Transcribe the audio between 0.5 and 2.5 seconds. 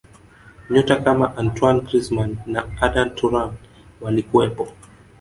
nyota kama antoine grizman